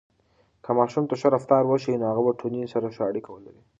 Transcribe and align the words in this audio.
که 0.63 0.71
ماشوم 0.77 1.03
ته 1.09 1.15
ښه 1.19 1.27
رفتار 1.35 1.63
وښیو، 1.65 1.99
نو 2.01 2.05
هغه 2.11 2.21
به 2.25 2.31
ټولنې 2.39 2.71
سره 2.73 2.87
ښه 2.95 3.01
اړیکه 3.09 3.29
ولري. 3.31 3.61